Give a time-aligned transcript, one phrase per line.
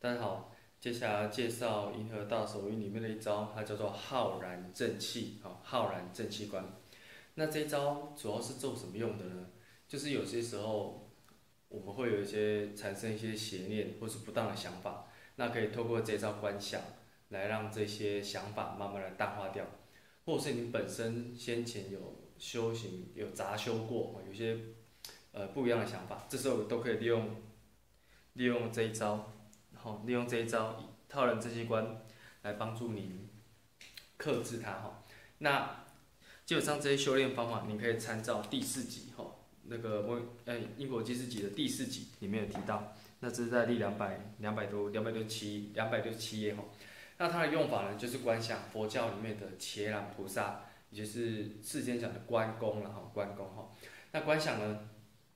[0.00, 6.64] 大家好，接下来介绍《银河大手印》里面的一招，它叫做浩然正气，好，浩然正气观。
[7.34, 9.48] 那这一招主要是做什么用的呢？
[9.88, 11.10] 就是有些时候
[11.68, 16.80] 我们会有一些产生一些邪念或是不当的想法，那可以透过这招观想
[17.30, 19.66] 来让这些想法慢慢的淡化掉，
[20.24, 24.56] 或者是你本身先前有修行有杂修过，有些
[25.32, 27.34] 呃不一样的想法，这时候都可以利用
[28.34, 29.32] 利用这一招，
[30.06, 30.76] 利用这一招
[31.08, 32.02] 套人这些观
[32.42, 33.28] 来帮助你
[34.16, 35.02] 克制它哈。
[35.38, 35.84] 那
[36.44, 39.24] 基本上这些修炼方法，你可以参照第四集哈，
[39.64, 46.64] 那个我呃因果记事集的第四集里面有提到，那这是在第两百两百多两百六七两百六十七页哈。
[47.18, 53.70] 那它的用法呢，就是观想佛教里面的伽蓝菩萨，也就是世间讲的关公了哈，关公哈。
[54.12, 54.88] 那观想呢，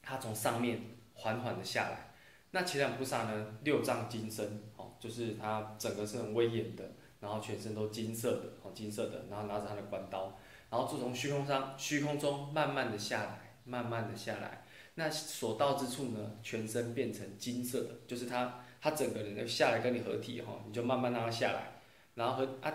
[0.00, 0.80] 它从上面
[1.14, 2.13] 缓缓的下来，
[2.54, 6.84] 那伽蓝菩萨呢，六丈金身，哦，就是他整个是很威严的，
[7.18, 10.38] 然后全身都金色的，哦，金色的，然后拿着他的关刀。
[10.70, 14.62] 然后就从虚空上、虚空中慢慢的下来，慢慢的下来。
[14.94, 21.80] 那所到之处呢，全身变成金色的，就是他，他整个人下来跟你合体哈，你就慢慢让他下来。
[22.14, 22.72] 然后和啊，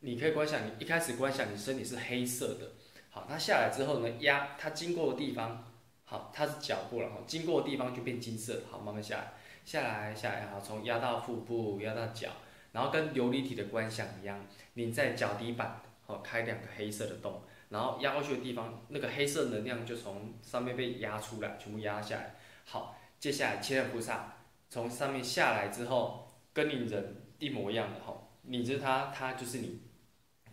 [0.00, 2.72] 你可以观想，你一开始观想你身体是黑色的，
[3.08, 5.71] 好，他下来之后呢，压他经过的地方，
[6.12, 9.32] 好，它是脚过了哈，经过的地方就变金色，好，慢慢下来，
[9.64, 12.28] 下来，下来，好，从压到腹部，压到脚，
[12.72, 15.80] 然后跟琉璃体的观想一样，你在脚底板。
[16.04, 22.34] 好，开两个黑色的洞，然后压过去的地方，那个黑色能量就从上面被压出来，全部压下来。
[22.64, 24.34] 好，接下来切尔菩萨
[24.68, 29.80] 从上面下来之后，跟你人一模一样的哈，你是他，他就是你。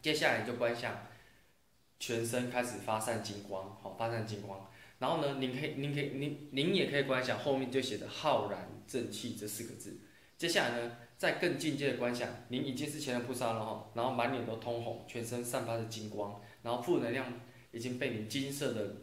[0.04, 0.96] 接下来就观想，
[2.00, 4.70] 全身开始发散金光，好，发散金光。
[5.00, 9.98] 然后呢，您可以，您可以，您您也可以观想后面就写着浩然正气这四个字。
[10.38, 10.92] 接下来呢？
[11.18, 17.42] 再更进阶的观想，您已经是前人菩萨了哈，然后满脸都通红，全身散发着金光，然后负能量
[17.72, 18.96] 已经被你金色的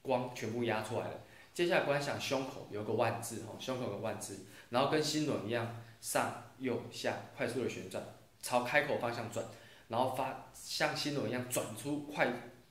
[0.00, 1.20] 光全部压出来了。
[1.52, 8.02] 接下来观想胸口有个万字哈，胸口有个万字，然后跟心轮一样上右下快速的旋转，
[8.40, 9.44] 朝开口方向转，
[9.88, 12.26] 然后发像心轮一样转出快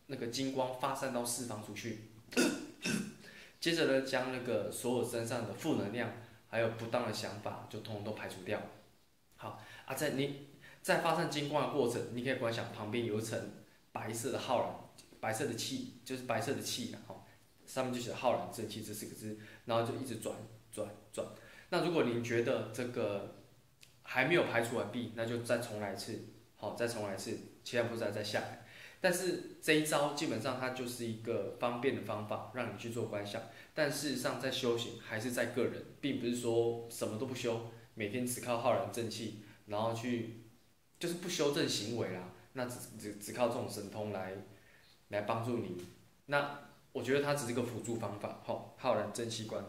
[0.08, 2.10] 那个金光发散到四方出去。
[3.60, 6.12] 接着呢，将那个所有身上的负能量。
[6.54, 8.62] 还有不当的想法，就通通都排除掉。
[9.38, 10.50] 好啊，在你
[10.84, 13.36] 在发散金光的过程，你可以观想旁边有一层
[13.92, 14.70] 白色的浩然，
[15.20, 17.26] 白色的气，就是白色的气然后
[17.66, 19.36] 上面就写浩然正气这四个字，
[19.66, 20.36] 然后就一直转
[20.72, 21.26] 转转。
[21.72, 23.38] 那如果您觉得这个
[24.04, 26.20] 还没有排除完毕，那就再重来一次，
[26.56, 28.64] 好，再重来一次，其他菩萨再下来。
[29.04, 33.42] 但是这一招基本上它就是一个方便的方法，让你去做观想。
[33.74, 40.44] 但事实上，在修行还是在个人，并不是说什么都不修，每天只靠浩然正气，然后去
[40.98, 42.30] 就是不修正行为啦。
[42.54, 44.32] 那只只只靠这种神通来
[45.10, 45.84] 来帮助你。
[46.28, 46.62] 那
[46.94, 49.66] 我觉得它只是个辅助方法，吼，浩然正气观。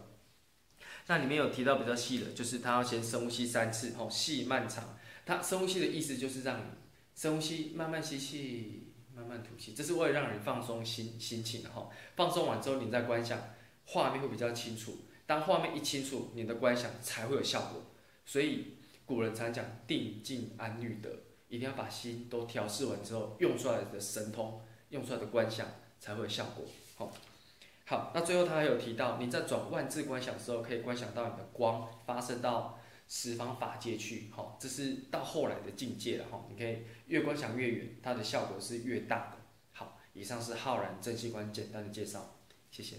[1.07, 4.97] 那里面有提到比较细的，就是他要先深呼吸三次，吼，细漫长。
[5.25, 6.63] 他深呼吸的意思就是让你
[7.13, 8.84] 深呼吸，慢慢吸气。
[9.15, 11.89] 慢慢吐气，这是为了让人放松心心情的哈。
[12.15, 13.39] 放松完之后，你再观想，
[13.85, 14.97] 画面会比较清楚。
[15.25, 17.81] 当画面一清楚，你的观想才会有效果。
[18.25, 18.75] 所以
[19.05, 21.09] 古人常讲定静安虑得，
[21.47, 25.65] 一定要把心都调试完之后，用出来的神通，用出来的观想
[25.99, 26.65] 才会有效果。
[26.97, 27.11] 好，
[27.85, 32.77] 好，那最后他还有提到，你在转万字观想的时候，可以观想到你的光发生到。
[33.07, 39.37] 十方法界去，好，这是到后来的境界了，哈，你可以越观想越远，它的效果是越大的。
[39.71, 42.39] 好，以上是浩然正气观简单的介绍，
[42.71, 42.97] 谢谢。